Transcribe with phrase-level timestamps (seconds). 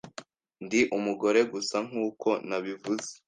[0.65, 3.09] ndi umugore gusa nk’uko nabivuze